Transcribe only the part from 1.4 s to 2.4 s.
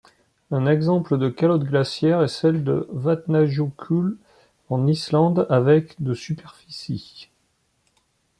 glaciaire est